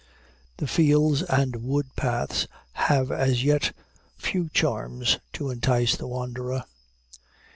[0.57, 3.71] The fields and wood paths have as yet
[4.17, 6.63] few charms to entice the wanderer.